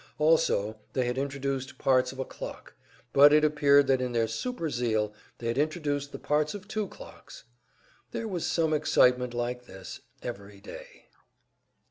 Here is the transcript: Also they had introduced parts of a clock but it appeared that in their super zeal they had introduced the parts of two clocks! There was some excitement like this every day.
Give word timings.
Also 0.17 0.79
they 0.93 1.05
had 1.05 1.19
introduced 1.19 1.77
parts 1.77 2.11
of 2.11 2.17
a 2.17 2.25
clock 2.25 2.73
but 3.13 3.31
it 3.31 3.43
appeared 3.45 3.85
that 3.85 4.01
in 4.01 4.13
their 4.13 4.27
super 4.27 4.67
zeal 4.67 5.13
they 5.37 5.45
had 5.45 5.59
introduced 5.59 6.11
the 6.11 6.17
parts 6.17 6.55
of 6.55 6.67
two 6.67 6.87
clocks! 6.87 7.43
There 8.09 8.27
was 8.27 8.43
some 8.43 8.73
excitement 8.73 9.35
like 9.35 9.65
this 9.67 9.99
every 10.23 10.59
day. 10.59 11.05